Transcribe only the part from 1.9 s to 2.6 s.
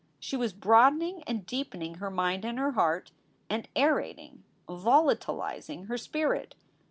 her mind and